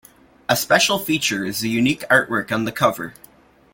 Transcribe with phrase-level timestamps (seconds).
[0.49, 3.13] A special feature is the unique artwork on the cover.